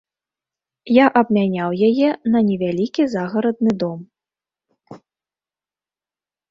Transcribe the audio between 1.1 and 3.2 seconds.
абмяняў яе на невялікі